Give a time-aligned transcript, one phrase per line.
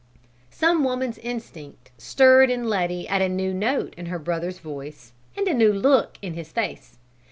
[0.49, 5.47] Some woman's instinct stirred in Letty at a new note in her brother's voice and
[5.47, 6.97] a new look in his face.